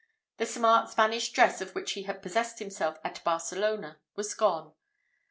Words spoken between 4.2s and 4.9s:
gone.